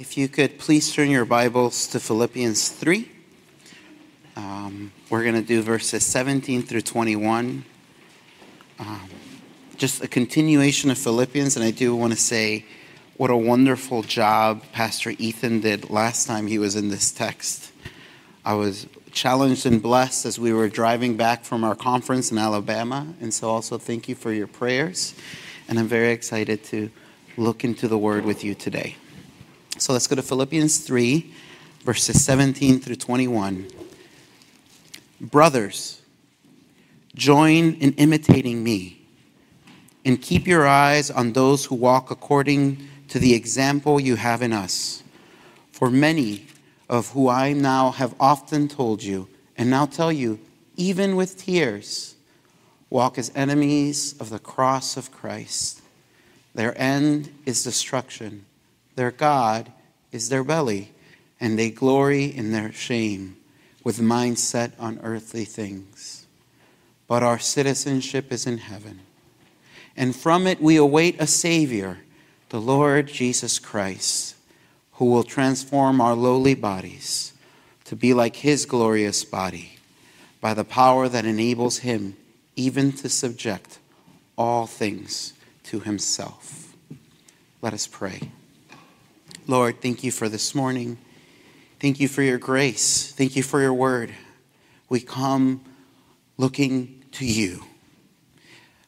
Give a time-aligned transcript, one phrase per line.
[0.00, 3.06] If you could please turn your Bibles to Philippians 3.
[4.34, 7.62] Um, we're going to do verses 17 through 21.
[8.78, 9.10] Um,
[9.76, 12.64] just a continuation of Philippians, and I do want to say
[13.18, 17.70] what a wonderful job Pastor Ethan did last time he was in this text.
[18.42, 23.06] I was challenged and blessed as we were driving back from our conference in Alabama,
[23.20, 25.14] and so also thank you for your prayers.
[25.68, 26.90] And I'm very excited to
[27.36, 28.96] look into the Word with you today.
[29.80, 31.32] So let's go to Philippians 3,
[31.84, 33.66] verses 17 through 21.
[35.22, 36.02] Brothers,
[37.14, 39.00] join in imitating me,
[40.04, 44.52] and keep your eyes on those who walk according to the example you have in
[44.52, 45.02] us.
[45.72, 46.46] For many
[46.90, 50.40] of who I now have often told you, and now tell you,
[50.76, 52.16] even with tears,
[52.90, 55.80] walk as enemies of the cross of Christ.
[56.54, 58.44] Their end is destruction,
[58.96, 59.72] their God
[60.12, 60.92] is their belly,
[61.40, 63.36] and they glory in their shame
[63.84, 66.26] with mind set on earthly things.
[67.06, 69.00] But our citizenship is in heaven,
[69.96, 71.98] and from it we await a Savior,
[72.50, 74.36] the Lord Jesus Christ,
[74.94, 77.32] who will transform our lowly bodies
[77.84, 79.78] to be like His glorious body
[80.40, 82.16] by the power that enables Him
[82.54, 83.78] even to subject
[84.36, 85.32] all things
[85.64, 86.76] to Himself.
[87.62, 88.30] Let us pray.
[89.50, 90.96] Lord, thank you for this morning.
[91.80, 93.10] Thank you for your grace.
[93.10, 94.14] Thank you for your word.
[94.88, 95.64] We come
[96.36, 97.64] looking to you.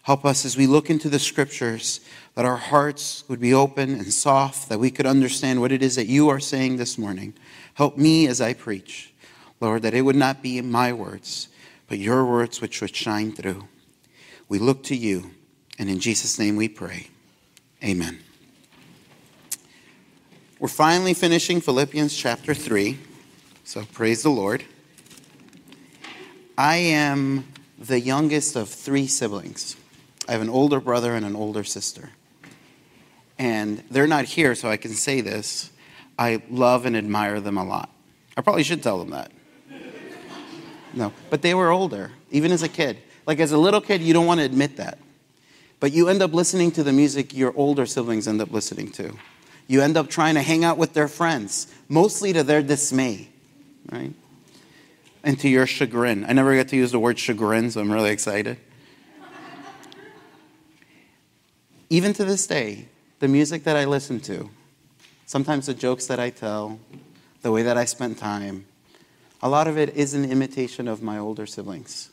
[0.03, 1.99] Help us as we look into the scriptures
[2.37, 5.97] that our hearts would be open and soft, that we could understand what it is
[5.97, 7.35] that you are saying this morning.
[7.75, 9.13] Help me as I preach,
[9.61, 11.49] Lord, that it would not be my words,
[11.89, 13.67] but your words which would shine through.
[14.49, 15.33] We look to you,
[15.77, 17.09] and in Jesus' name we pray.
[17.83, 18.21] Amen.
[20.63, 22.97] We're finally finishing Philippians chapter 3,
[23.65, 24.63] so praise the Lord.
[26.57, 27.49] I am
[27.81, 29.75] the youngest of three siblings.
[30.28, 32.11] I have an older brother and an older sister.
[33.41, 35.72] And they're not here, so I can say this.
[36.17, 37.91] I love and admire them a lot.
[38.37, 39.33] I probably should tell them that.
[40.95, 42.99] No, but they were older, even as a kid.
[43.27, 45.01] Like as a little kid, you don't want to admit that.
[45.81, 49.17] But you end up listening to the music your older siblings end up listening to
[49.67, 53.28] you end up trying to hang out with their friends, mostly to their dismay,
[53.91, 54.12] right?
[55.25, 56.25] And to your chagrin.
[56.25, 58.59] I never get to use the word chagrin, so I'm really excited.
[61.89, 64.51] Even to this day, the music that I listen to,
[65.27, 66.81] sometimes the jokes that I tell,
[67.43, 68.67] the way that I spend time,
[69.43, 72.11] a lot of it is an imitation of my older siblings.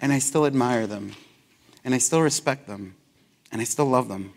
[0.00, 1.12] And I still admire them,
[1.84, 2.94] and I still respect them,
[3.50, 4.34] and I still love them.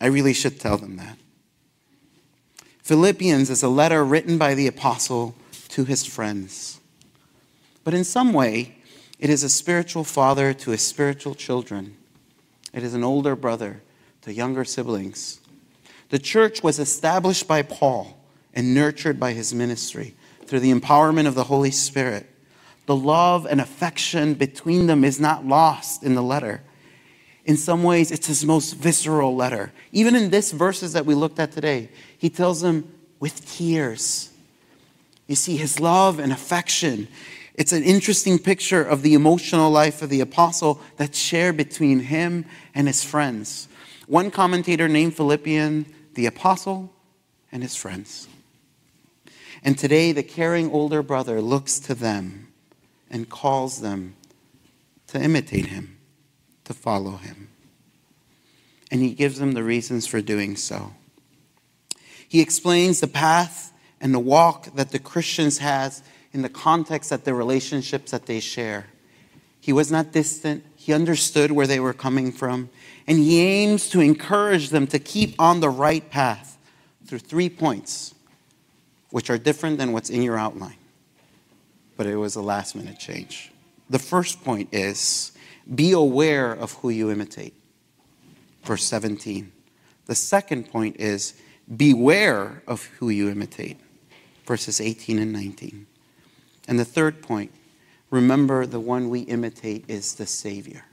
[0.00, 1.18] I really should tell them that.
[2.82, 5.34] Philippians is a letter written by the apostle
[5.68, 6.80] to his friends.
[7.84, 8.76] But in some way,
[9.18, 11.96] it is a spiritual father to his spiritual children.
[12.72, 13.82] It is an older brother
[14.22, 15.40] to younger siblings.
[16.10, 18.16] The church was established by Paul
[18.54, 20.14] and nurtured by his ministry
[20.46, 22.26] through the empowerment of the Holy Spirit.
[22.86, 26.62] The love and affection between them is not lost in the letter
[27.48, 29.72] in some ways, it's his most visceral letter.
[29.90, 31.88] Even in this verses that we looked at today,
[32.18, 34.30] he tells them with tears.
[35.26, 37.08] You see, his love and affection.
[37.54, 42.44] It's an interesting picture of the emotional life of the apostle that's shared between him
[42.74, 43.66] and his friends.
[44.06, 46.92] One commentator named Philippian the apostle
[47.50, 48.28] and his friends.
[49.64, 52.48] And today, the caring older brother looks to them
[53.10, 54.16] and calls them
[55.06, 55.97] to imitate him
[56.68, 57.48] to follow him.
[58.90, 60.92] And he gives them the reasons for doing so.
[62.28, 66.02] He explains the path and the walk that the Christians has
[66.32, 68.86] in the context that the relationships that they share.
[69.60, 70.62] He was not distant.
[70.76, 72.68] He understood where they were coming from.
[73.06, 76.58] And he aims to encourage them to keep on the right path
[77.06, 78.14] through three points,
[79.08, 80.76] which are different than what's in your outline.
[81.96, 83.52] But it was a last minute change.
[83.88, 85.32] The first point is
[85.74, 87.54] be aware of who you imitate.
[88.62, 89.52] Verse 17.
[90.06, 91.34] The second point is
[91.76, 93.78] beware of who you imitate.
[94.46, 95.86] Verses 18 and 19.
[96.66, 97.52] And the third point,
[98.10, 100.84] remember the one we imitate is the Savior.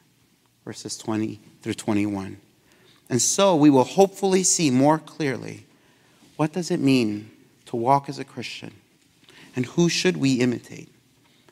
[0.66, 2.38] Verses 20 through 21.
[3.10, 5.66] And so we will hopefully see more clearly
[6.36, 7.32] what does it mean
[7.66, 8.74] to walk as a Christian?
[9.56, 10.90] And who should we imitate?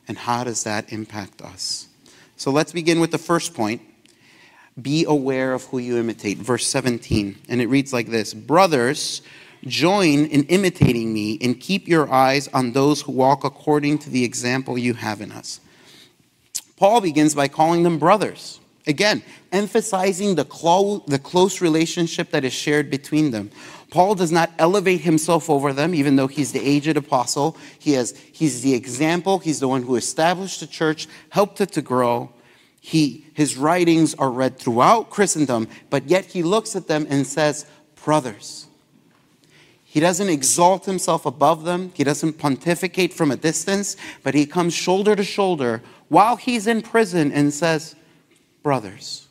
[0.06, 1.88] And how does that impact us?
[2.36, 3.82] So let's begin with the first point.
[4.80, 6.38] Be aware of who you imitate.
[6.38, 7.36] Verse 17.
[7.48, 9.22] And it reads like this Brothers,
[9.66, 14.22] Join in imitating me and keep your eyes on those who walk according to the
[14.22, 15.60] example you have in us.
[16.76, 18.60] Paul begins by calling them brothers.
[18.86, 19.22] Again,
[19.52, 23.50] emphasizing the, clo- the close relationship that is shared between them.
[23.94, 27.56] Paul does not elevate himself over them, even though he's the aged apostle.
[27.78, 31.80] He has, he's the example, he's the one who established the church, helped it to
[31.80, 32.32] grow.
[32.80, 37.66] He, his writings are read throughout Christendom, but yet he looks at them and says,
[38.04, 38.66] Brothers.
[39.84, 44.74] He doesn't exalt himself above them, he doesn't pontificate from a distance, but he comes
[44.74, 47.94] shoulder to shoulder while he's in prison and says,
[48.64, 49.28] Brothers.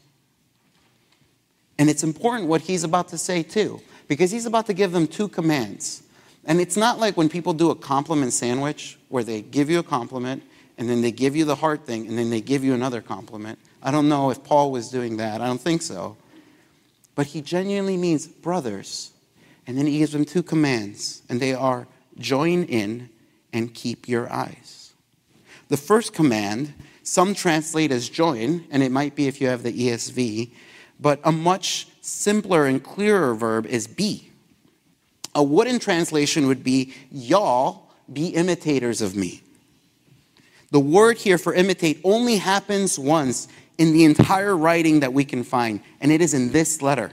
[1.77, 5.07] And it's important what he's about to say, too because he's about to give them
[5.07, 6.03] two commands.
[6.45, 9.83] And it's not like when people do a compliment sandwich where they give you a
[9.83, 10.43] compliment
[10.77, 13.59] and then they give you the hard thing and then they give you another compliment.
[13.81, 15.41] I don't know if Paul was doing that.
[15.41, 16.17] I don't think so.
[17.15, 19.11] But he genuinely means brothers.
[19.67, 23.09] And then he gives them two commands, and they are join in
[23.53, 24.93] and keep your eyes.
[25.69, 26.73] The first command,
[27.03, 30.51] some translate as join, and it might be if you have the ESV,
[30.99, 34.29] but a much simpler and clearer verb is be.
[35.33, 39.41] A wooden translation would be, Y'all be imitators of me.
[40.69, 43.47] The word here for imitate only happens once
[43.77, 47.11] in the entire writing that we can find, and it is in this letter.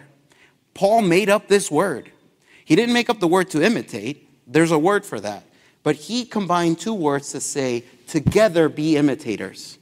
[0.74, 2.10] Paul made up this word.
[2.64, 5.44] He didn't make up the word to imitate, there's a word for that.
[5.82, 9.78] But he combined two words to say, together be imitators.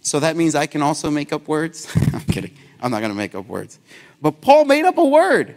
[0.00, 1.92] So that means I can also make up words?
[2.12, 2.56] I'm kidding.
[2.80, 3.78] I'm not going to make up words.
[4.20, 5.56] But Paul made up a word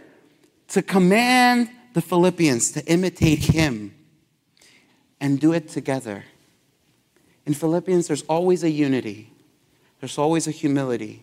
[0.68, 3.94] to command the Philippians to imitate him
[5.20, 6.24] and do it together.
[7.46, 9.32] In Philippians, there's always a unity,
[10.00, 11.22] there's always a humility,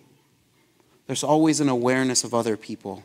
[1.07, 3.03] there's always an awareness of other people.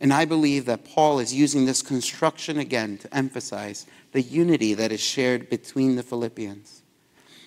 [0.00, 4.90] And I believe that Paul is using this construction again to emphasize the unity that
[4.90, 6.82] is shared between the Philippians.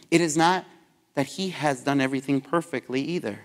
[0.10, 0.66] It is not
[1.16, 3.40] that he has done everything perfectly either.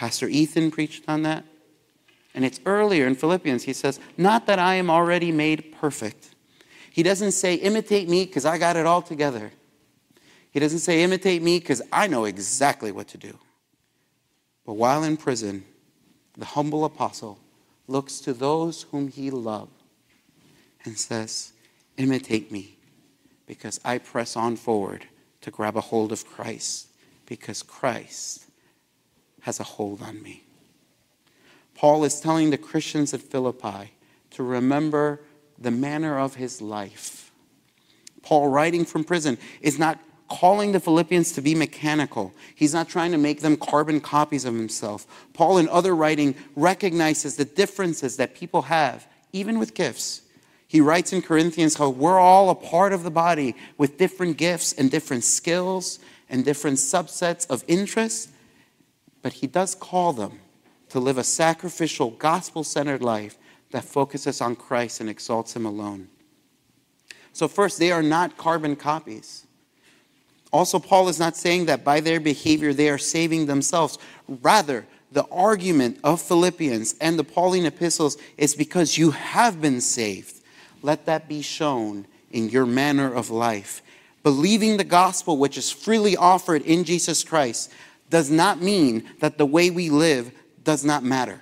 [0.00, 1.44] Pastor Ethan preached on that.
[2.32, 6.30] And it's earlier in Philippians, he says, Not that I am already made perfect.
[6.90, 9.52] He doesn't say, Imitate me because I got it all together.
[10.52, 13.38] He doesn't say, Imitate me because I know exactly what to do.
[14.64, 15.66] But while in prison,
[16.34, 17.38] the humble apostle
[17.86, 19.82] looks to those whom he loved
[20.86, 21.52] and says,
[21.98, 22.78] Imitate me
[23.46, 25.04] because I press on forward
[25.42, 26.88] to grab a hold of Christ
[27.26, 28.46] because Christ
[29.42, 30.44] has a hold on me.
[31.74, 33.92] Paul is telling the Christians at Philippi
[34.32, 35.20] to remember
[35.58, 37.32] the manner of his life.
[38.22, 39.98] Paul, writing from prison, is not
[40.28, 42.32] calling the Philippians to be mechanical.
[42.54, 45.06] He's not trying to make them carbon copies of himself.
[45.32, 50.22] Paul, in other writing, recognizes the differences that people have, even with gifts.
[50.68, 54.72] He writes in Corinthians how we're all a part of the body with different gifts
[54.72, 55.98] and different skills
[56.28, 58.28] and different subsets of interests
[59.22, 60.40] but he does call them
[60.88, 63.38] to live a sacrificial, gospel centered life
[63.70, 66.08] that focuses on Christ and exalts him alone.
[67.32, 69.46] So, first, they are not carbon copies.
[70.52, 73.98] Also, Paul is not saying that by their behavior they are saving themselves.
[74.26, 80.40] Rather, the argument of Philippians and the Pauline epistles is because you have been saved.
[80.82, 83.82] Let that be shown in your manner of life.
[84.22, 87.72] Believing the gospel, which is freely offered in Jesus Christ,
[88.10, 91.40] does not mean that the way we live does not matter.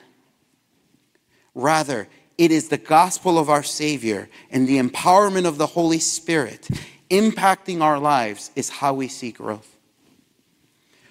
[1.55, 2.07] Rather,
[2.37, 6.69] it is the gospel of our Savior and the empowerment of the Holy Spirit
[7.11, 9.77] impacting our lives is how we see growth.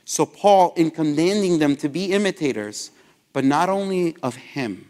[0.05, 2.91] So, Paul, in commanding them to be imitators,
[3.33, 4.86] but not only of Him,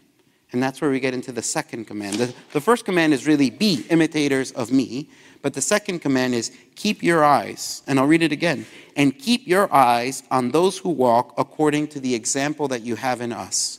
[0.52, 2.16] and that's where we get into the second command.
[2.16, 5.08] The, the first command is really be imitators of me.
[5.40, 9.46] But the second command is keep your eyes, and I'll read it again, and keep
[9.46, 13.78] your eyes on those who walk according to the example that you have in us.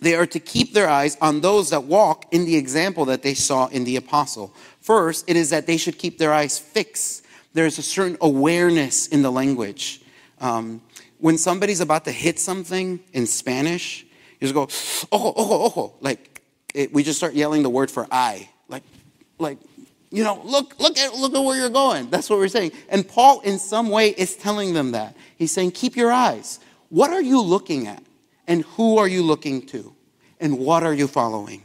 [0.00, 3.34] They are to keep their eyes on those that walk in the example that they
[3.34, 4.54] saw in the apostle.
[4.80, 7.26] First, it is that they should keep their eyes fixed.
[7.52, 10.00] There's a certain awareness in the language.
[10.40, 10.80] Um,
[11.18, 14.06] when somebody's about to hit something in Spanish,
[14.40, 14.62] just go,
[15.12, 15.94] ojo, ojo, ojo.
[16.00, 16.42] Like,
[16.74, 18.48] it, we just start yelling the word for eye.
[18.68, 18.84] Like,
[19.38, 19.58] like
[20.10, 22.10] you know, look, look at, look at where you're going.
[22.10, 22.72] That's what we're saying.
[22.88, 25.14] And Paul, in some way, is telling them that.
[25.36, 26.58] He's saying, keep your eyes.
[26.88, 28.02] What are you looking at?
[28.48, 29.94] And who are you looking to?
[30.40, 31.62] And what are you following?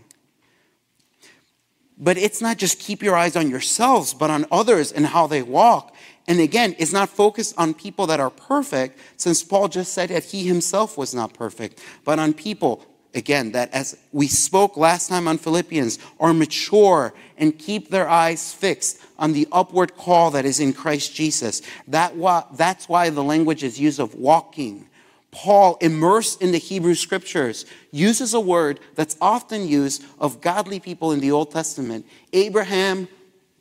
[1.97, 5.41] But it's not just keep your eyes on yourselves, but on others and how they
[5.41, 5.94] walk.
[6.27, 10.23] And again, it's not focused on people that are perfect, since Paul just said that
[10.23, 15.27] he himself was not perfect, but on people again, that as we spoke last time
[15.27, 20.59] on Philippians, are mature and keep their eyes fixed on the upward call that is
[20.59, 21.61] in Christ Jesus.
[21.87, 24.87] That why, that's why the language is used of walking.
[25.31, 31.11] Paul, immersed in the Hebrew scriptures, uses a word that's often used of godly people
[31.11, 32.05] in the Old Testament.
[32.31, 33.07] Abraham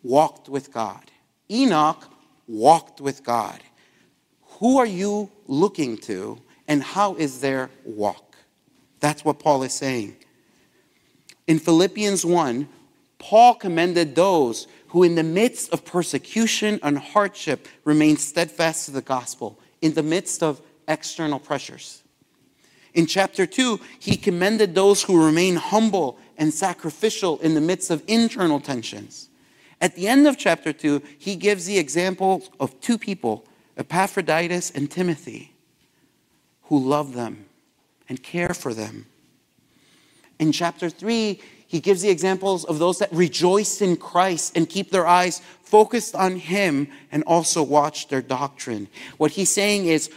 [0.03, 1.11] walked with God,
[1.51, 2.05] Enoch
[2.47, 3.61] walked with God.
[4.59, 8.37] Who are you looking to, and how is their walk?
[9.01, 10.17] That's what Paul is saying.
[11.47, 12.69] In Philippians 1,
[13.19, 19.03] Paul commended those who, in the midst of persecution and hardship, remain steadfast to the
[19.03, 22.03] gospel, in the midst of external pressures.
[22.95, 28.03] In chapter 2, he commended those who remain humble and sacrificial in the midst of
[28.07, 29.29] internal tensions.
[29.85, 33.45] At the end of chapter 2, he gives the example of two people,
[33.77, 35.53] Epaphroditus and Timothy,
[36.63, 37.45] who love them
[38.09, 39.05] and care for them.
[40.39, 44.91] In chapter 3, he gives the examples of those that rejoice in Christ and keep
[44.91, 48.89] their eyes focused on Him and also watch their doctrine.
[49.19, 50.11] What he's saying is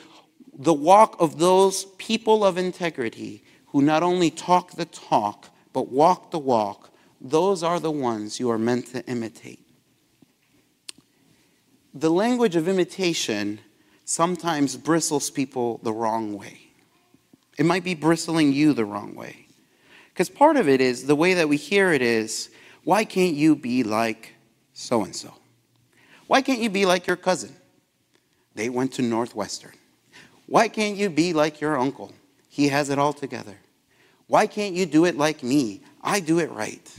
[0.57, 6.31] the walk of those people of integrity who not only talk the talk, but walk
[6.31, 9.59] the walk, those are the ones you are meant to imitate.
[11.93, 13.59] The language of imitation
[14.05, 16.59] sometimes bristles people the wrong way.
[17.57, 19.47] It might be bristling you the wrong way.
[20.13, 22.49] Because part of it is the way that we hear it is,
[22.83, 24.33] why can't you be like
[24.73, 25.33] so and so?
[26.27, 27.55] Why can't you be like your cousin?
[28.55, 29.73] They went to Northwestern.
[30.45, 32.11] Why can't you be like your uncle?
[32.47, 33.57] He has it all together.
[34.27, 35.81] Why can't you do it like me?
[36.07, 36.89] I do it right.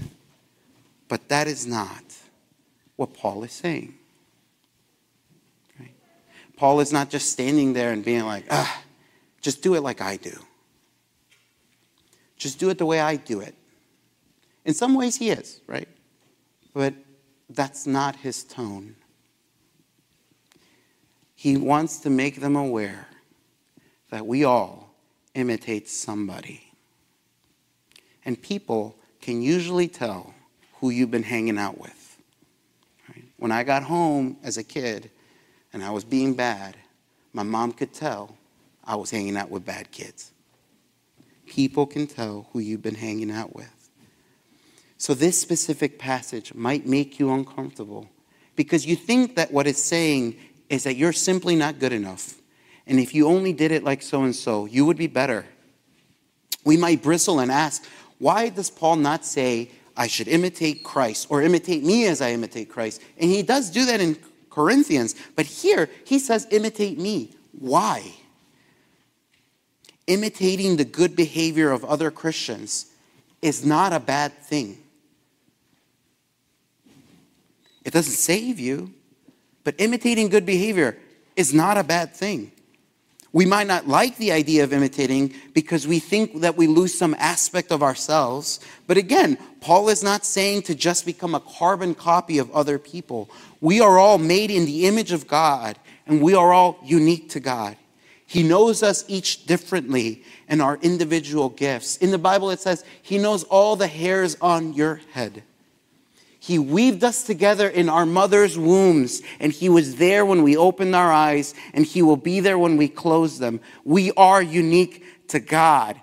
[1.09, 2.05] But that is not
[2.97, 3.95] what Paul is saying.
[6.57, 8.83] Paul is not just standing there and being like, ah,
[9.41, 10.37] just do it like I do.
[12.37, 13.55] Just do it the way I do it.
[14.67, 15.89] In some ways, he is, right?
[16.75, 16.93] But
[17.49, 18.97] that's not his tone.
[21.35, 23.09] He wants to make them aware
[24.11, 24.91] that we all
[25.35, 26.73] imitate somebody.
[28.25, 28.98] And people
[29.29, 30.33] can usually tell
[30.81, 32.17] who you've been hanging out with.
[33.11, 33.27] Right?
[33.37, 35.11] When I got home as a kid
[35.71, 36.79] and I was being bad,
[37.35, 38.35] my mom could tell
[38.83, 40.33] I was hanging out with bad kids.
[41.45, 43.91] People can tell who you've been hanging out with.
[44.97, 48.09] So, this specific passage might make you uncomfortable
[48.57, 50.39] because you think that what it's saying
[50.71, 52.41] is that you're simply not good enough.
[52.87, 55.45] And if you only did it like so and so, you would be better.
[56.65, 57.85] We might bristle and ask,
[58.19, 62.69] why does Paul not say, I should imitate Christ or imitate me as I imitate
[62.69, 63.03] Christ?
[63.19, 64.17] And he does do that in
[64.51, 67.33] Corinthians, but here he says, imitate me.
[67.59, 68.13] Why?
[70.07, 72.87] Imitating the good behavior of other Christians
[73.43, 74.79] is not a bad thing.
[77.85, 78.93] It doesn't save you,
[79.65, 80.99] but imitating good behavior
[81.37, 82.53] is not a bad thing.
[83.33, 87.15] We might not like the idea of imitating because we think that we lose some
[87.19, 88.59] aspect of ourselves.
[88.87, 93.31] But again, Paul is not saying to just become a carbon copy of other people.
[93.61, 97.41] We are all made in the image of God, and we are all unique to
[97.41, 97.77] God.
[98.25, 101.97] He knows us each differently and our individual gifts.
[101.99, 105.43] In the Bible, it says, He knows all the hairs on your head.
[106.39, 110.95] He weaved us together in our mother's wombs, and He was there when we opened
[110.95, 113.61] our eyes, and He will be there when we close them.
[113.85, 116.01] We are unique to God,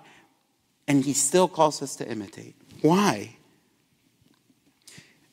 [0.86, 2.54] and He still calls us to imitate.
[2.82, 3.36] Why?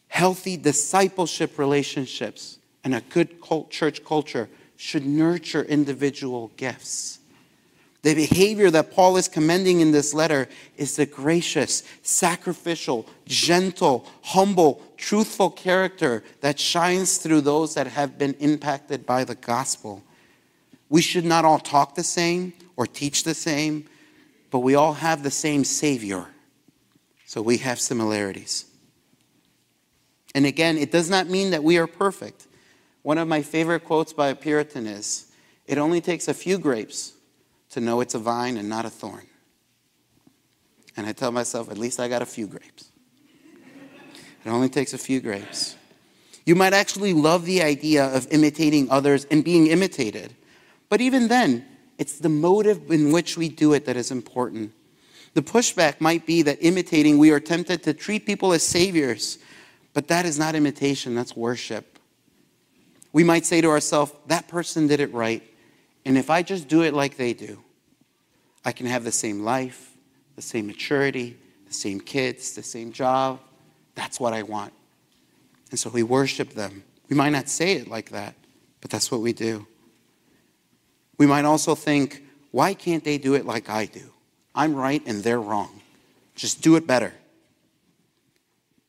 [0.07, 7.19] Healthy discipleship relationships and a good church culture should nurture individual gifts.
[8.03, 14.83] The behavior that Paul is commending in this letter is the gracious, sacrificial, gentle, humble,
[14.97, 20.03] truthful character that shines through those that have been impacted by the gospel.
[20.89, 23.85] We should not all talk the same or teach the same,
[24.51, 26.27] but we all have the same Savior.
[27.25, 28.65] So we have similarities.
[30.35, 32.47] And again, it does not mean that we are perfect.
[33.01, 35.31] One of my favorite quotes by a Puritan is
[35.67, 37.13] It only takes a few grapes
[37.73, 39.27] to know it's a vine and not a thorn.
[40.95, 42.91] And I tell myself, at least I got a few grapes.
[44.45, 45.75] It only takes a few grapes.
[46.45, 50.35] You might actually love the idea of imitating others and being imitated.
[50.89, 51.65] But even then,
[51.97, 54.71] it's the motive in which we do it that is important.
[55.33, 59.39] The pushback might be that imitating, we are tempted to treat people as saviors,
[59.93, 61.97] but that is not imitation, that's worship.
[63.13, 65.41] We might say to ourselves, that person did it right.
[66.05, 67.63] And if I just do it like they do,
[68.65, 69.95] I can have the same life,
[70.35, 73.39] the same maturity, the same kids, the same job.
[73.95, 74.73] That's what I want.
[75.69, 76.83] And so we worship them.
[77.09, 78.35] We might not say it like that,
[78.81, 79.65] but that's what we do.
[81.17, 84.11] We might also think, why can't they do it like I do?
[84.55, 85.81] I'm right and they're wrong.
[86.35, 87.13] Just do it better.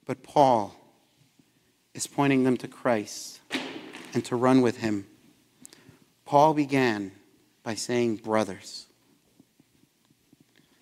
[0.06, 0.74] But Paul
[1.94, 3.40] is pointing them to Christ
[4.12, 5.06] and to run with him.
[6.24, 7.12] Paul began
[7.62, 8.86] by saying, brothers.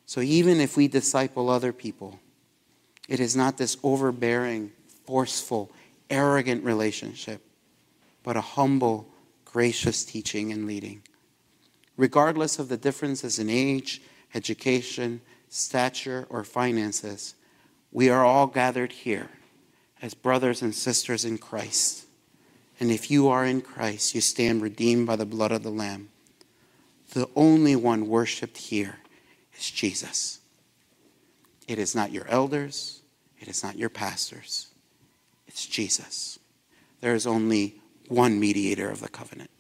[0.07, 2.21] So even if we disciple other people,
[3.09, 4.73] it is not this overbearing,
[5.05, 5.71] forceful,
[6.11, 7.43] arrogant relationship,
[8.23, 9.09] but a humble,
[9.45, 11.03] gracious teaching and leading.
[11.97, 14.03] Regardless of the differences in age,
[14.35, 17.35] education, stature, or finances,
[17.91, 19.29] we are all gathered here
[20.01, 22.02] as brothers and sisters in Christ.
[22.83, 26.09] And if you are in Christ, you stand redeemed by the blood of the Lamb.
[27.15, 28.97] The only one worshiped here
[29.57, 30.41] is Jesus.
[31.69, 33.01] It is not your elders,
[33.39, 34.67] it is not your pastors,
[35.47, 36.41] it's Jesus.
[37.01, 37.77] There is only
[38.09, 39.51] one mediator of the covenant.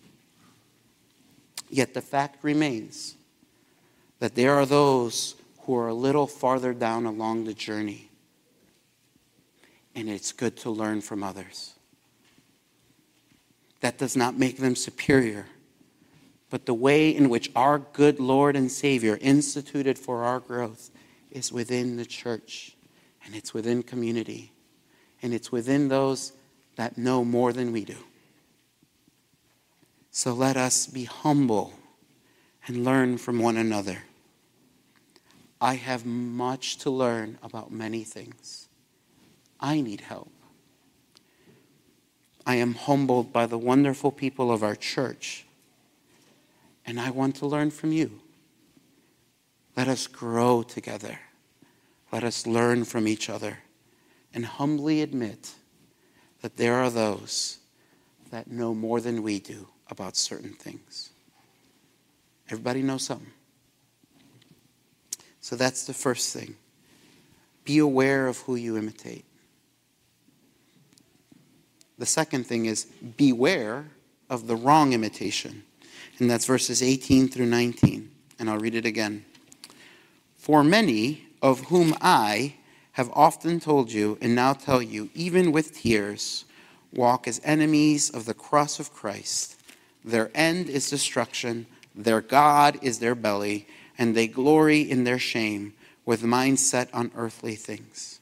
[1.70, 3.14] Yet the fact remains
[4.18, 8.10] that there are those who are a little farther down along the journey.
[9.94, 11.74] And it's good to learn from others.
[13.82, 15.46] That does not make them superior,
[16.50, 20.90] but the way in which our good Lord and Savior instituted for our growth
[21.32, 22.76] is within the church,
[23.24, 24.52] and it's within community,
[25.20, 26.32] and it's within those
[26.76, 27.96] that know more than we do.
[30.12, 31.72] So let us be humble
[32.68, 34.04] and learn from one another.
[35.60, 38.68] I have much to learn about many things.
[39.58, 40.32] I need help.
[42.44, 45.44] I am humbled by the wonderful people of our church,
[46.84, 48.20] and I want to learn from you.
[49.76, 51.18] Let us grow together.
[52.10, 53.58] Let us learn from each other
[54.34, 55.52] and humbly admit
[56.42, 57.58] that there are those
[58.30, 61.10] that know more than we do about certain things.
[62.48, 63.32] Everybody knows something.
[65.40, 66.56] So that's the first thing.
[67.64, 69.24] Be aware of who you imitate.
[72.02, 72.86] The second thing is
[73.16, 73.86] beware
[74.28, 75.62] of the wrong imitation.
[76.18, 78.10] And that's verses 18 through 19.
[78.40, 79.24] And I'll read it again.
[80.34, 82.54] For many of whom I
[82.94, 86.44] have often told you and now tell you, even with tears,
[86.92, 89.60] walk as enemies of the cross of Christ.
[90.04, 95.74] Their end is destruction, their God is their belly and they glory in their shame
[96.04, 98.18] with minds set on earthly things.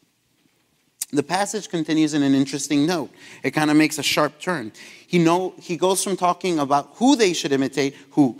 [1.12, 3.10] The passage continues in an interesting note.
[3.42, 4.72] It kind of makes a sharp turn.
[5.06, 8.38] He, know, he goes from talking about who they should imitate, who,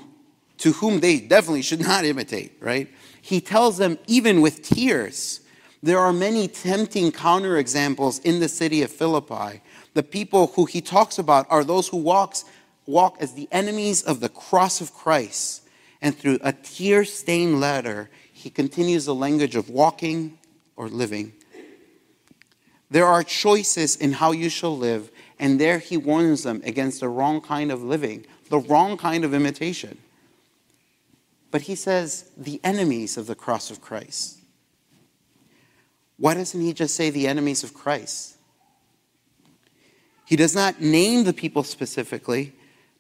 [0.59, 2.89] to whom they definitely should not imitate, right?
[3.21, 5.41] He tells them, even with tears,
[5.83, 9.63] there are many tempting counterexamples in the city of Philippi.
[9.95, 12.45] The people who he talks about are those who walks,
[12.87, 15.63] walk as the enemies of the cross of Christ
[16.03, 20.39] and through a tear stained letter, he continues the language of walking
[20.77, 21.33] or living.
[22.91, 27.09] There are choices in how you shall live, and there he warns them against the
[27.09, 29.99] wrong kind of living, the wrong kind of imitation.
[31.51, 34.39] But he says, the enemies of the cross of Christ.
[36.17, 38.37] Why doesn't he just say the enemies of Christ?
[40.27, 42.53] He does not name the people specifically,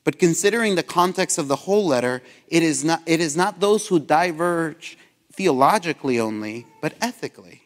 [0.04, 3.88] but considering the context of the whole letter, it is not, it is not those
[3.88, 4.96] who diverge
[5.32, 7.62] theologically only, but ethically.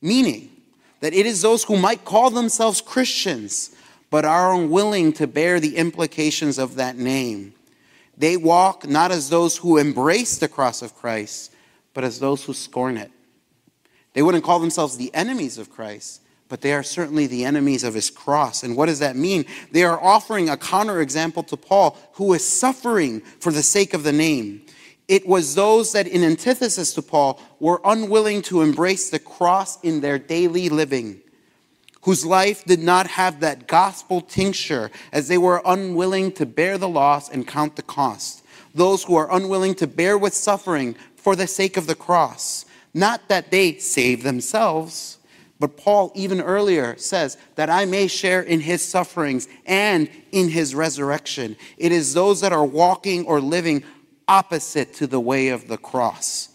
[0.00, 0.50] Meaning
[1.00, 3.70] that it is those who might call themselves Christians,
[4.10, 7.54] but are unwilling to bear the implications of that name.
[8.16, 11.52] They walk not as those who embrace the cross of Christ,
[11.94, 13.12] but as those who scorn it.
[14.12, 17.94] They wouldn't call themselves the enemies of Christ, but they are certainly the enemies of
[17.94, 18.62] his cross.
[18.62, 19.44] And what does that mean?
[19.70, 24.12] They are offering a counterexample to Paul, who is suffering for the sake of the
[24.12, 24.62] name.
[25.08, 30.00] It was those that, in antithesis to Paul, were unwilling to embrace the cross in
[30.02, 31.20] their daily living,
[32.02, 36.88] whose life did not have that gospel tincture, as they were unwilling to bear the
[36.88, 38.44] loss and count the cost.
[38.74, 42.66] Those who are unwilling to bear with suffering for the sake of the cross.
[42.92, 45.18] Not that they save themselves
[45.60, 50.74] but Paul, even earlier, says that I may share in his sufferings and in his
[50.74, 51.56] resurrection.
[51.76, 53.82] It is those that are walking or living
[54.28, 56.50] opposite to the way of the cross.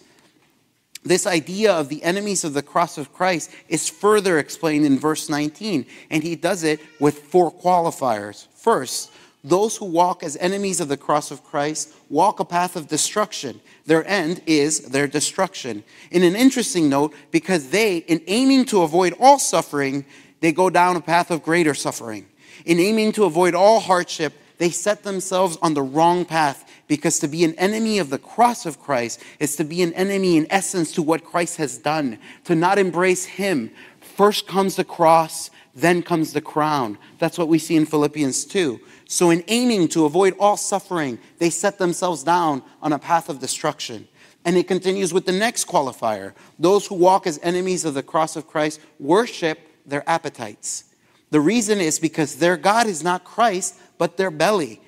[1.04, 5.30] This idea of the enemies of the cross of Christ is further explained in verse
[5.30, 8.48] 19, and he does it with four qualifiers.
[8.56, 9.12] First,
[9.44, 13.60] Those who walk as enemies of the cross of Christ walk a path of destruction.
[13.86, 15.84] Their end is their destruction.
[16.12, 20.06] In an interesting note, because they, in aiming to avoid all suffering,
[20.40, 22.26] they go down a path of greater suffering.
[22.66, 27.28] In aiming to avoid all hardship, they set themselves on the wrong path because to
[27.28, 30.92] be an enemy of the cross of Christ is to be an enemy in essence
[30.92, 33.72] to what Christ has done, to not embrace Him.
[34.00, 37.00] First comes the cross, then comes the crown.
[37.18, 38.80] That's what we see in Philippians 2.
[39.08, 43.40] So, in aiming to avoid all suffering, they set themselves down on a path of
[43.40, 44.08] destruction.
[44.46, 48.36] And it continues with the next qualifier those who walk as enemies of the cross
[48.36, 50.84] of Christ worship their appetites.
[51.32, 54.80] The reason is because their God is not Christ, but their belly.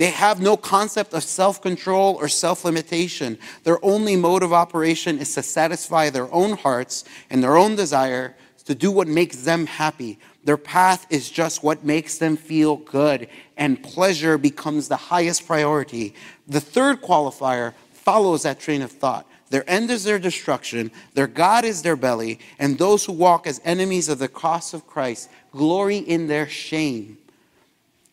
[0.00, 3.38] They have no concept of self control or self limitation.
[3.64, 8.34] Their only mode of operation is to satisfy their own hearts and their own desire
[8.64, 13.28] to do what makes them happy, their path is just what makes them feel good,
[13.58, 16.14] and pleasure becomes the highest priority.
[16.48, 19.26] The third qualifier follows that train of thought.
[19.50, 23.60] Their end is their destruction, their God is their belly, and those who walk as
[23.64, 27.18] enemies of the cross of Christ glory in their shame.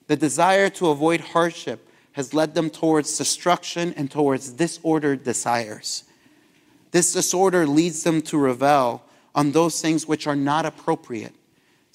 [0.07, 6.03] The desire to avoid hardship has led them towards destruction and towards disordered desires.
[6.91, 9.03] This disorder leads them to revel
[9.35, 11.35] on those things which are not appropriate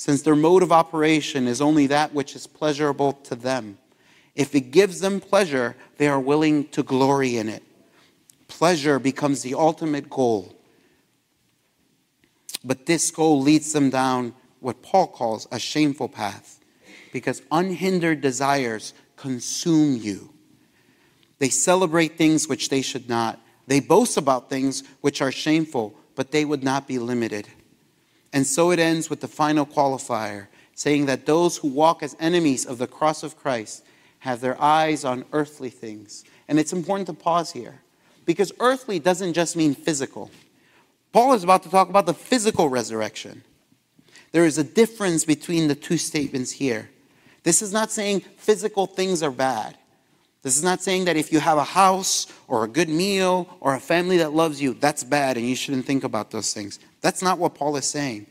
[0.02, 3.78] since their mode of operation is only that which is pleasurable to them.
[4.34, 7.62] If it gives them pleasure, they are willing to glory in it.
[8.48, 10.56] Pleasure becomes the ultimate goal.
[12.64, 16.58] But this goal leads them down what Paul calls a shameful path,
[17.12, 20.30] because unhindered desires consume you.
[21.38, 23.38] They celebrate things which they should not.
[23.66, 27.48] They boast about things which are shameful, but they would not be limited.
[28.32, 32.64] And so it ends with the final qualifier, saying that those who walk as enemies
[32.64, 33.84] of the cross of Christ
[34.20, 36.24] have their eyes on earthly things.
[36.48, 37.80] And it's important to pause here
[38.24, 40.30] because earthly doesn't just mean physical.
[41.12, 43.42] Paul is about to talk about the physical resurrection.
[44.30, 46.88] There is a difference between the two statements here.
[47.42, 49.76] This is not saying physical things are bad.
[50.42, 53.74] This is not saying that if you have a house or a good meal or
[53.74, 56.80] a family that loves you, that's bad and you shouldn't think about those things.
[57.00, 58.26] That's not what Paul is saying.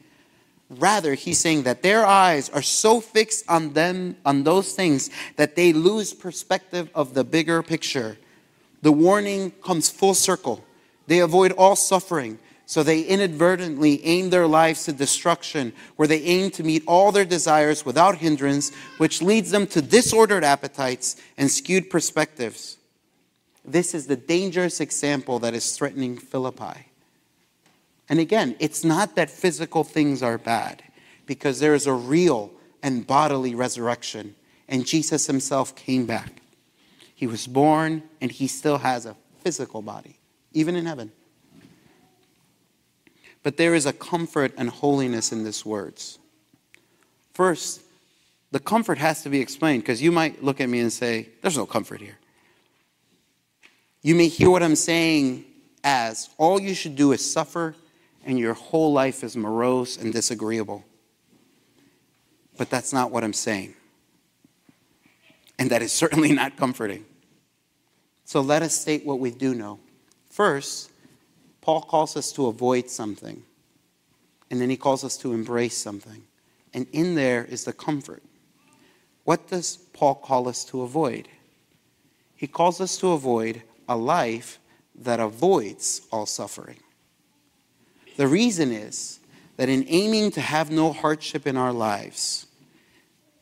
[0.70, 5.56] Rather, he's saying that their eyes are so fixed on them, on those things, that
[5.56, 8.18] they lose perspective of the bigger picture.
[8.82, 10.64] The warning comes full circle.
[11.08, 12.40] They avoid all suffering,
[12.72, 17.26] so they inadvertently aim their lives to destruction, where they aim to meet all their
[17.26, 22.78] desires without hindrance, which leads them to disordered appetites and skewed perspectives.
[23.66, 26.88] This is the dangerous example that is threatening Philippi.
[28.08, 30.82] And again, it's not that physical things are bad,
[31.26, 34.34] because there is a real and bodily resurrection.
[34.70, 36.42] And Jesus himself came back.
[37.14, 40.22] He was born, and he still has a physical body,
[40.54, 41.12] even in heaven.
[43.44, 46.20] But there is a comfort and holiness in these words.
[47.34, 47.82] First,
[48.52, 51.58] the comfort has to be explained because you might look at me and say, There's
[51.58, 52.18] no comfort here.
[54.02, 55.46] You may hear what I'm saying
[55.84, 57.76] as all you should do is suffer
[58.26, 60.84] and your whole life is morose and disagreeable.
[62.58, 63.74] But that's not what I'm saying.
[65.58, 67.06] And that is certainly not comforting.
[68.26, 69.80] So let us state what we do know.
[70.30, 70.91] First,
[71.62, 73.44] Paul calls us to avoid something,
[74.50, 76.24] and then he calls us to embrace something.
[76.74, 78.24] And in there is the comfort.
[79.24, 81.28] What does Paul call us to avoid?
[82.36, 84.60] He calls us to avoid a life
[84.96, 86.80] that avoids all suffering.
[88.18, 89.20] The reason is
[89.58, 92.48] that in aiming to have no hardship in our lives,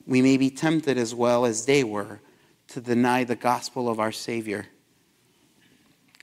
[0.05, 2.19] we may be tempted as well as they were
[2.67, 4.67] to deny the gospel of our Savior.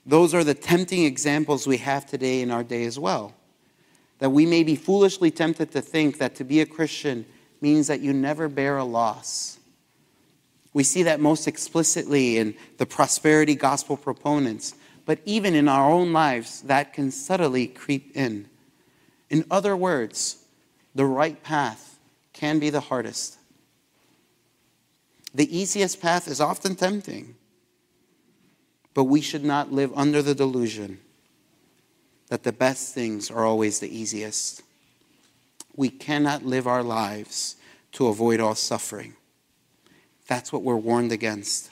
[0.06, 3.34] Those are the tempting examples we have today in our day as well.
[4.20, 7.26] That we may be foolishly tempted to think that to be a Christian
[7.60, 9.58] means that you never bear a loss.
[10.72, 14.74] We see that most explicitly in the prosperity gospel proponents
[15.06, 18.48] but even in our own lives, that can subtly creep in.
[19.30, 20.44] In other words,
[20.94, 21.98] the right path
[22.32, 23.38] can be the hardest.
[25.32, 27.36] The easiest path is often tempting,
[28.96, 30.98] but we should not live under the delusion
[32.28, 34.62] that the best things are always the easiest.
[35.76, 37.56] We cannot live our lives
[37.92, 39.14] to avoid all suffering.
[40.26, 41.70] That's what we're warned against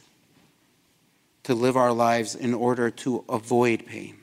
[1.45, 4.19] to live our lives in order to avoid pain.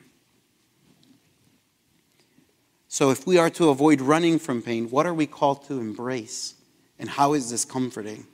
[2.87, 6.53] So, if we are to avoid running from pain, what are we called to embrace?
[6.99, 8.27] And how is this comforting?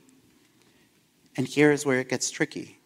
[1.38, 2.77] And here is where it gets tricky.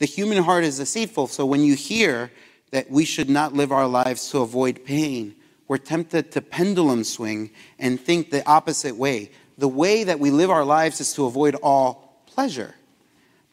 [0.00, 2.32] The human heart is deceitful, so when you hear
[2.70, 5.36] that we should not live our lives to avoid pain,
[5.68, 9.30] we're tempted to pendulum swing and think the opposite way.
[9.58, 12.74] The way that we live our lives is to avoid all pleasure.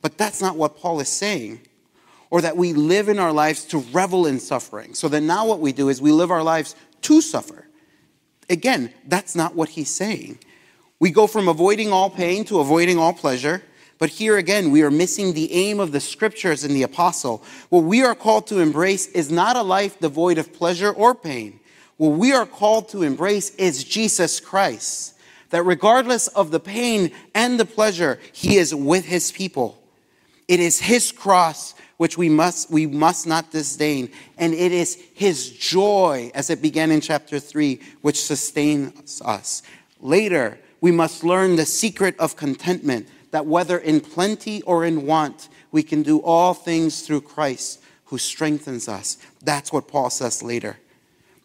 [0.01, 1.59] But that's not what Paul is saying.
[2.29, 4.93] Or that we live in our lives to revel in suffering.
[4.93, 7.67] So then now what we do is we live our lives to suffer.
[8.49, 10.39] Again, that's not what he's saying.
[10.99, 13.63] We go from avoiding all pain to avoiding all pleasure.
[13.99, 17.43] But here again, we are missing the aim of the scriptures and the apostle.
[17.69, 21.59] What we are called to embrace is not a life devoid of pleasure or pain.
[21.97, 25.15] What we are called to embrace is Jesus Christ.
[25.49, 29.81] That regardless of the pain and the pleasure, he is with his people.
[30.47, 34.11] It is his cross which we must, we must not disdain.
[34.37, 39.63] And it is his joy, as it began in chapter 3, which sustains us.
[39.99, 45.47] Later, we must learn the secret of contentment, that whether in plenty or in want,
[45.71, 49.19] we can do all things through Christ who strengthens us.
[49.43, 50.79] That's what Paul says later.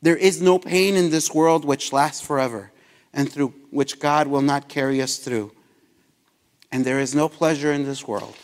[0.00, 2.72] There is no pain in this world which lasts forever
[3.12, 5.52] and through which God will not carry us through.
[6.70, 8.36] And there is no pleasure in this world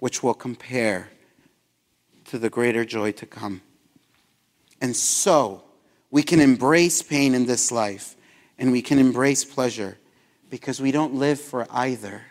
[0.00, 1.10] which will compare
[2.24, 3.62] to the greater joy to come.
[4.80, 5.62] And so
[6.10, 8.16] we can embrace pain in this life
[8.58, 9.96] and we can embrace pleasure
[10.50, 12.22] because we don't live for either.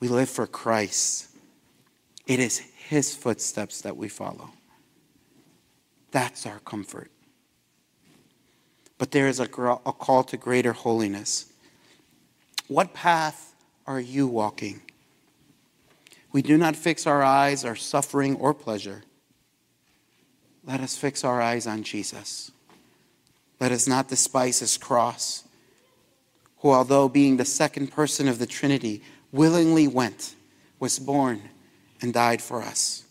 [0.00, 1.28] We live for Christ.
[2.26, 4.50] It is His footsteps that we follow.
[6.10, 7.10] That's our comfort.
[8.96, 11.52] But there is a, a call to greater holiness.
[12.66, 13.54] What path
[13.86, 14.82] are you walking?
[16.32, 19.02] We do not fix our eyes on suffering or pleasure.
[20.64, 22.50] Let us fix our eyes on Jesus.
[23.60, 25.44] Let us not despise his cross,
[26.58, 30.34] who, although being the second person of the Trinity, willingly went,
[30.78, 31.42] was born,
[32.00, 33.04] and died for us.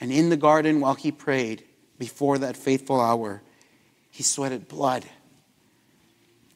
[0.00, 1.64] And in the garden, while he prayed,
[1.98, 3.42] before that faithful hour,
[4.10, 5.04] he sweated blood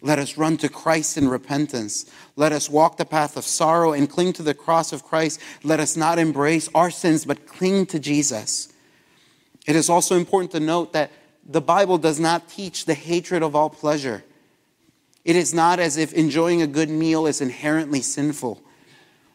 [0.05, 2.05] let us run to Christ in repentance.
[2.37, 5.41] Let us walk the path of sorrow and cling to the cross of Christ.
[5.63, 8.71] Let us not embrace our sins, but cling to Jesus.
[9.67, 11.11] It is also important to note that
[11.47, 14.23] the Bible does not teach the hatred of all pleasure.
[15.25, 18.63] It is not as if enjoying a good meal is inherently sinful.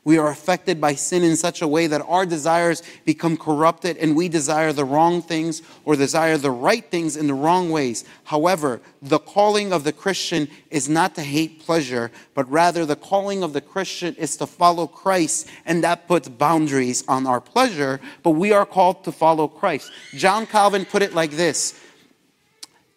[0.05, 4.15] We are affected by sin in such a way that our desires become corrupted and
[4.15, 8.05] we desire the wrong things or desire the right things in the wrong ways.
[8.23, 13.43] However, the calling of the Christian is not to hate pleasure, but rather the calling
[13.43, 18.31] of the Christian is to follow Christ, and that puts boundaries on our pleasure, but
[18.31, 19.91] we are called to follow Christ.
[20.15, 21.77] John Calvin put it like this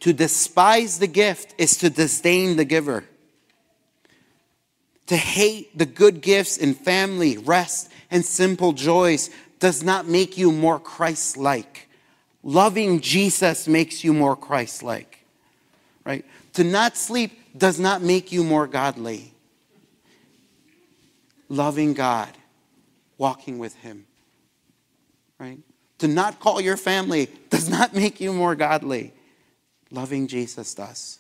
[0.01, 3.05] To despise the gift is to disdain the giver.
[5.07, 10.53] To hate the good gifts in family, rest, and simple joys does not make you
[10.53, 11.89] more Christ like.
[12.43, 15.25] Loving Jesus makes you more Christ like.
[16.05, 16.25] Right?
[16.55, 19.33] To not sleep does not make you more godly.
[21.49, 22.31] Loving God,
[23.19, 24.07] walking with Him.
[25.39, 25.59] Right?
[25.99, 29.13] To not call your family does not make you more godly.
[29.91, 31.19] Loving Jesus does.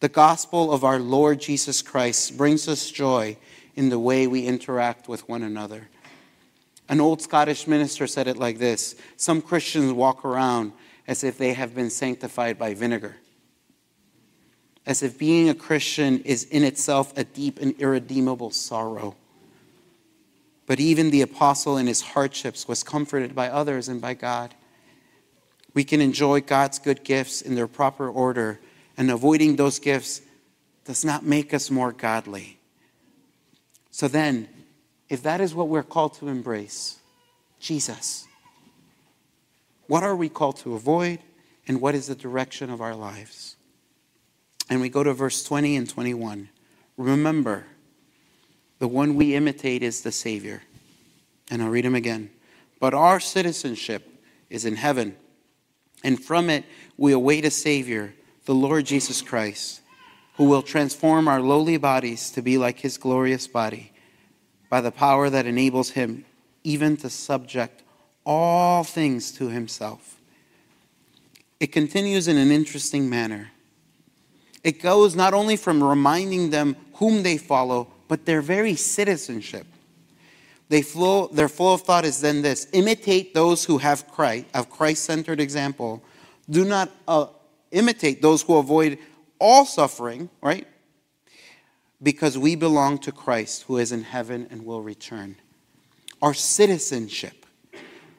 [0.00, 3.36] The gospel of our Lord Jesus Christ brings us joy
[3.74, 5.88] in the way we interact with one another.
[6.88, 10.72] An old Scottish minister said it like this Some Christians walk around
[11.08, 13.16] as if they have been sanctified by vinegar,
[14.86, 19.16] as if being a Christian is in itself a deep and irredeemable sorrow.
[20.66, 24.54] But even the apostle in his hardships was comforted by others and by God.
[25.74, 28.60] We can enjoy God's good gifts in their proper order
[28.98, 30.20] and avoiding those gifts
[30.84, 32.58] does not make us more godly.
[33.92, 34.48] So then,
[35.08, 36.98] if that is what we're called to embrace,
[37.60, 38.26] Jesus,
[39.86, 41.20] what are we called to avoid
[41.66, 43.56] and what is the direction of our lives?
[44.68, 46.48] And we go to verse 20 and 21.
[46.96, 47.64] Remember,
[48.80, 50.62] the one we imitate is the Savior.
[51.50, 52.30] And I'll read them again.
[52.80, 54.06] But our citizenship
[54.50, 55.16] is in heaven,
[56.04, 56.64] and from it
[56.96, 58.14] we await a Savior
[58.48, 59.82] the Lord Jesus Christ,
[60.36, 63.92] who will transform our lowly bodies to be like his glorious body
[64.70, 66.24] by the power that enables him
[66.64, 67.82] even to subject
[68.24, 70.18] all things to himself.
[71.60, 73.50] It continues in an interesting manner.
[74.64, 79.66] It goes not only from reminding them whom they follow, but their very citizenship.
[80.70, 84.70] They flow, their flow of thought is then this imitate those who have Christ, of
[84.70, 86.02] Christ centered example.
[86.48, 87.26] Do not uh,
[87.70, 88.98] imitate those who avoid
[89.38, 90.66] all suffering, right?
[92.02, 95.36] because we belong to Christ who is in heaven and will return.
[96.22, 97.46] Our citizenship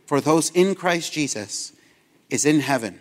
[0.05, 1.73] for those in Christ Jesus
[2.29, 2.99] is in heaven.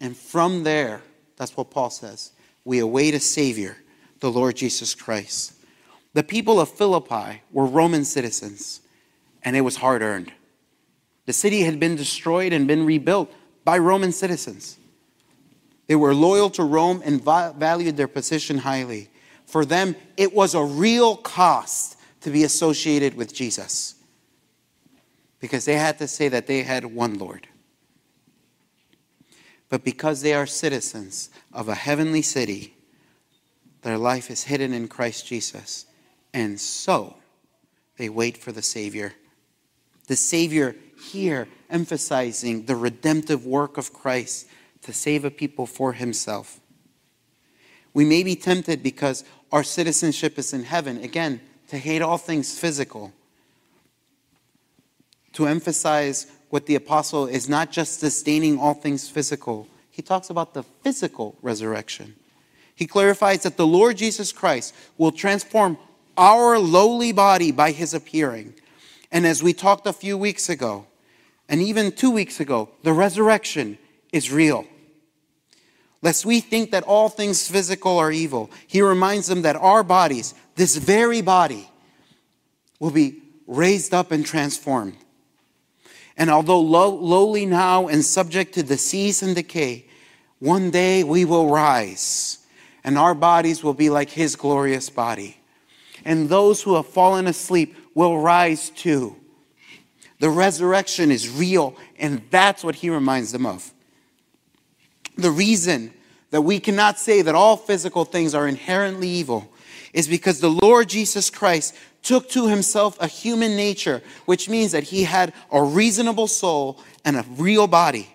[0.00, 1.02] And from there,
[1.36, 2.32] that's what Paul says,
[2.64, 3.76] we await a Savior,
[4.20, 5.54] the Lord Jesus Christ.
[6.12, 8.80] The people of Philippi were Roman citizens,
[9.42, 10.32] and it was hard earned.
[11.26, 13.32] The city had been destroyed and been rebuilt
[13.64, 14.78] by Roman citizens.
[15.90, 19.08] They were loyal to Rome and valued their position highly.
[19.44, 23.96] For them, it was a real cost to be associated with Jesus
[25.40, 27.48] because they had to say that they had one Lord.
[29.68, 32.72] But because they are citizens of a heavenly city,
[33.82, 35.86] their life is hidden in Christ Jesus.
[36.32, 37.16] And so
[37.96, 39.14] they wait for the Savior.
[40.06, 40.76] The Savior
[41.10, 44.46] here emphasizing the redemptive work of Christ
[44.82, 46.60] to save a people for himself.
[47.92, 52.58] We may be tempted because our citizenship is in heaven, again, to hate all things
[52.58, 53.12] physical,
[55.32, 60.54] to emphasize what the apostle is not just disdaining all things physical, he talks about
[60.54, 62.16] the physical resurrection.
[62.74, 65.78] He clarifies that the Lord Jesus Christ will transform
[66.16, 68.54] our lowly body by his appearing.
[69.12, 70.86] And as we talked a few weeks ago,
[71.48, 73.78] and even two weeks ago, the resurrection
[74.12, 74.66] is real.
[76.02, 80.34] Lest we think that all things physical are evil, he reminds them that our bodies,
[80.56, 81.68] this very body,
[82.78, 84.96] will be raised up and transformed.
[86.16, 89.86] And although low, lowly now and subject to disease and decay,
[90.38, 92.40] one day we will rise
[92.84, 95.36] and our bodies will be like his glorious body.
[96.04, 99.16] And those who have fallen asleep will rise too.
[100.18, 103.72] The resurrection is real, and that's what he reminds them of.
[105.20, 105.92] The reason
[106.30, 109.52] that we cannot say that all physical things are inherently evil
[109.92, 114.84] is because the Lord Jesus Christ took to himself a human nature, which means that
[114.84, 118.08] he had a reasonable soul and a real body.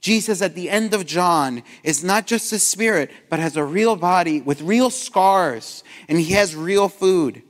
[0.00, 3.96] Jesus at the end of John is not just a spirit, but has a real
[3.96, 7.42] body with real scars, and he has real food.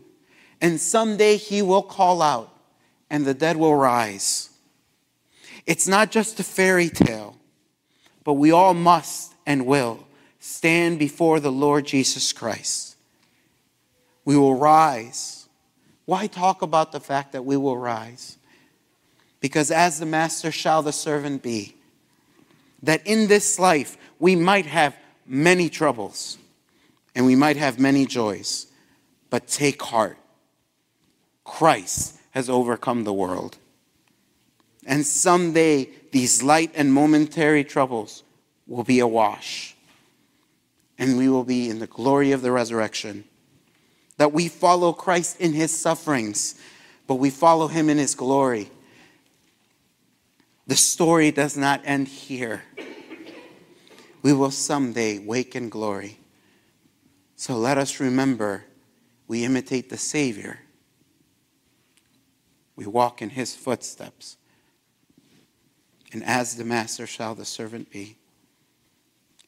[0.61, 2.57] And someday he will call out,
[3.11, 4.51] and the dead will rise.
[5.67, 7.37] It's not just a fairy tale,
[8.25, 10.07] but we all must and will
[10.39, 12.97] stand before the Lord Jesus Christ.
[14.25, 15.49] We will rise.
[16.05, 18.39] Why talk about the fact that we will rise?
[19.41, 21.75] Because as the master shall the servant be
[22.83, 26.39] that in this life we might have many troubles
[27.15, 28.67] and we might have many joys,
[29.31, 30.17] but take heart.
[31.45, 33.59] Christ has overcome the world.
[34.85, 38.23] And someday these light and momentary troubles
[38.67, 39.77] will be awash.
[40.99, 43.25] And we will be in the glory of the resurrection.
[44.19, 46.55] That we follow Christ in his sufferings,
[47.07, 48.71] but we follow him in his glory.
[50.67, 52.63] The story does not end here.
[54.23, 56.19] We will someday wake in glory.
[57.35, 58.65] So let us remember
[59.27, 60.61] we imitate the Savior.
[62.77, 64.37] We walk in his footsteps.
[66.13, 68.19] And as the master shall the servant be.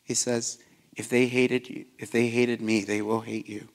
[0.03, 0.59] He says,
[0.97, 3.69] if they hated you, if they hated me, they will hate you.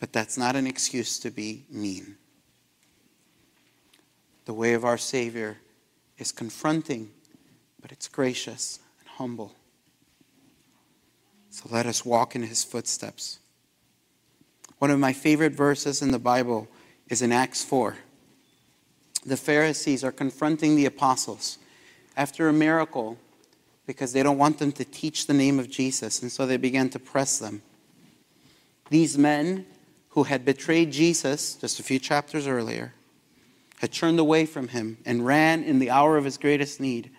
[0.00, 2.16] But that's not an excuse to be mean.
[4.44, 5.58] The way of our Savior
[6.18, 7.10] is confronting,
[7.80, 9.54] but it's gracious and humble.
[11.50, 13.38] So let us walk in his footsteps.
[14.78, 16.66] One of my favorite verses in the Bible
[17.08, 17.96] is in Acts 4.
[19.24, 21.58] The Pharisees are confronting the apostles
[22.16, 23.18] after a miracle
[23.86, 26.88] because they don't want them to teach the name of Jesus, and so they began
[26.90, 27.62] to press them.
[28.90, 29.66] These men
[30.10, 32.94] who had betrayed Jesus just a few chapters earlier
[33.78, 37.10] had turned away from him and ran in the hour of his greatest need,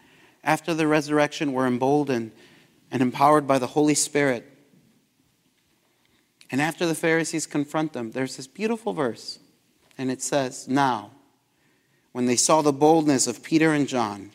[0.44, 2.32] after the resurrection were emboldened
[2.92, 4.46] and empowered by the Holy Spirit.
[6.52, 9.40] And after the Pharisees confront them, there's this beautiful verse,
[9.98, 11.12] and it says, Now,
[12.14, 14.32] when they saw the boldness of Peter and John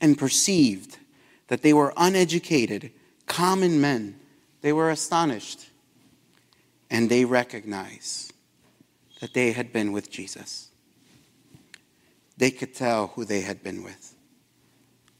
[0.00, 0.98] and perceived
[1.48, 2.92] that they were uneducated,
[3.26, 4.20] common men,
[4.60, 5.68] they were astonished
[6.90, 8.32] and they recognized
[9.20, 10.68] that they had been with Jesus.
[12.36, 14.14] They could tell who they had been with.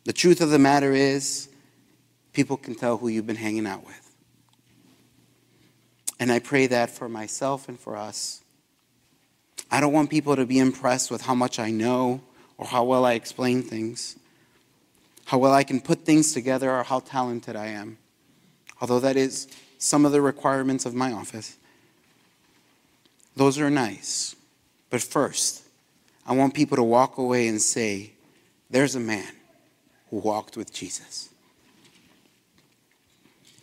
[0.05, 1.49] The truth of the matter is,
[2.32, 4.14] people can tell who you've been hanging out with.
[6.18, 8.43] And I pray that for myself and for us.
[9.72, 12.20] I don't want people to be impressed with how much I know
[12.58, 14.16] or how well I explain things,
[15.24, 17.96] how well I can put things together or how talented I am.
[18.80, 19.46] although that is
[19.78, 21.56] some of the requirements of my office.
[23.36, 24.34] Those are nice.
[24.90, 25.62] But first,
[26.26, 28.12] I want people to walk away and say,
[28.70, 29.32] There's a man
[30.10, 31.30] who walked with Jesus.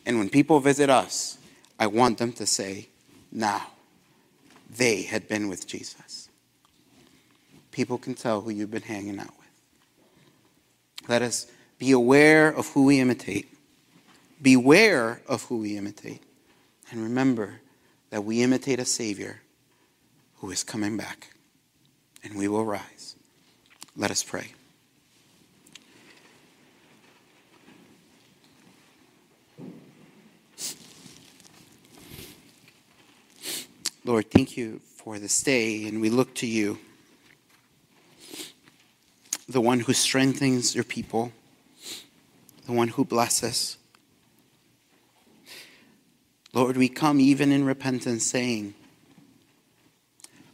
[0.05, 1.37] And when people visit us,
[1.77, 2.87] I want them to say,
[3.31, 3.67] Now,
[4.69, 6.29] they had been with Jesus.
[7.71, 11.09] People can tell who you've been hanging out with.
[11.09, 11.47] Let us
[11.77, 13.47] be aware of who we imitate.
[14.41, 16.21] Beware of who we imitate.
[16.91, 17.61] And remember
[18.09, 19.41] that we imitate a Savior
[20.37, 21.33] who is coming back.
[22.23, 23.15] And we will rise.
[23.95, 24.53] Let us pray.
[34.09, 36.79] Lord, thank you for this day, and we look to you,
[39.47, 41.31] the one who strengthens your people,
[42.65, 43.77] the one who blesses.
[46.53, 48.73] Lord, we come even in repentance saying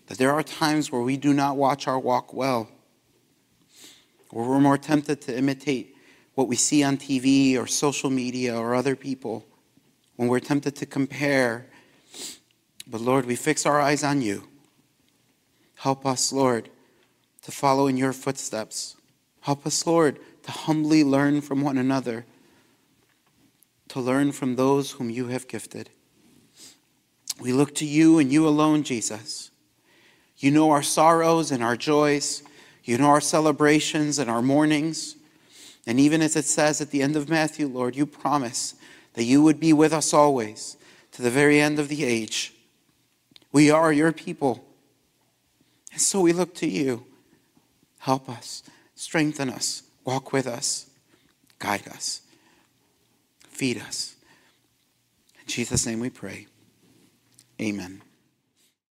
[0.08, 2.68] that there are times where we do not watch our walk well,
[4.32, 5.96] or we're more tempted to imitate
[6.34, 9.46] what we see on TV or social media or other people,
[10.18, 11.68] when we're tempted to compare
[12.88, 14.48] but Lord, we fix our eyes on you.
[15.76, 16.70] Help us, Lord,
[17.42, 18.96] to follow in your footsteps.
[19.42, 22.26] Help us, Lord, to humbly learn from one another,
[23.90, 25.90] to learn from those whom you have gifted.
[27.40, 29.52] We look to you and you alone, Jesus.
[30.38, 32.44] You know our sorrows and our joys.
[32.84, 35.16] You know our celebrations and our mournings.
[35.88, 38.76] And even as it says at the end of Matthew, Lord, you promise
[39.14, 40.78] that you would be with us always
[41.12, 42.55] to the very end of the age.
[43.56, 44.66] We are your people.
[45.94, 47.06] And so we look to you.
[48.00, 48.64] Help us,
[48.96, 50.90] strengthen us, walk with us,
[51.58, 52.20] guide us,
[53.48, 54.16] feed us.
[55.40, 56.48] In Jesus' name we pray.
[57.62, 58.02] Amen.